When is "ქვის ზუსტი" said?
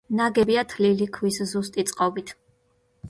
1.17-1.87